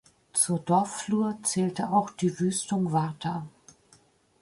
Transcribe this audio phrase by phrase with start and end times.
[0.33, 3.47] Zur Dorfflur zählte auch die Wüstung Warta.